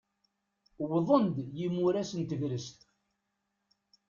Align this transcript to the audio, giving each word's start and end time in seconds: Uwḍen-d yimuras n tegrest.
Uwḍen-d 0.81 1.35
yimuras 1.57 2.11
n 2.19 2.21
tegrest. 2.29 2.79